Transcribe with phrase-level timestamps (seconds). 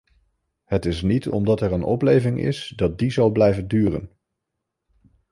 [0.65, 4.11] Het is niet omdat er een opleving is, dat die zal blijven duren.